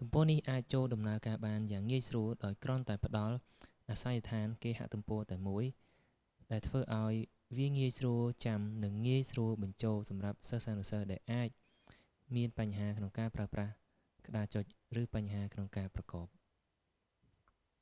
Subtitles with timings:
[0.00, 3.36] ទំព័រនេះអាចចូលដំណើរការបានយ៉ាងងាយស្រួលដោយគ្រាន់តែផ្តល់
[3.90, 5.64] អាសយដ្ឋានគេហទំព័រតែមួយ
[6.52, 7.14] ដែលធ្វើឱ្យ
[7.58, 11.48] វាងាយស្រួលចាំនឹងងាយស្រួលបញ្ចូលសម្រាប់សិស្សានុសិស្សដែលអាច
[12.36, 13.72] មានបញ្ហាក្នុងការប្រើប្រាស់
[14.26, 14.64] ក្ដារចុច
[15.02, 16.28] ឬបញ្ហាក្នុងការប្រកប